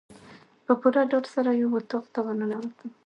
په 0.65 0.73
پوره 0.81 1.01
ډاډ 1.11 1.25
سره 1.35 1.49
یو 1.61 1.69
اطاق 1.79 2.05
ته 2.13 2.19
ورننوتم. 2.25 2.89